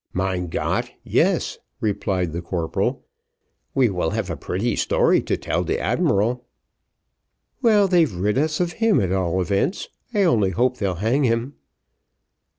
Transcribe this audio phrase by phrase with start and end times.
[0.13, 0.93] "Mein Gott!
[1.03, 3.05] yes," replied the corporal;
[3.75, 6.43] "we will have a pretty story to tell de admiral."
[7.61, 11.53] "Well, they've rid us of him at all events; I only hope they'll hang him."